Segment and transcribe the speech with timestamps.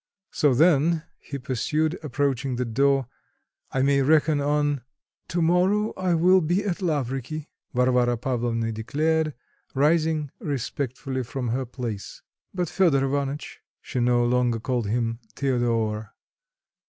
[0.31, 3.05] "So then," he pursued, approaching the door,
[3.71, 4.81] "I may reckon on"
[5.27, 9.35] "To morrow I will be at Lavriky," Varvara Pavlovna declared,
[9.75, 12.23] rising respectfully from her place.
[12.51, 16.09] "But Fedor Ivanitch" (She no longer called him "Théodore.")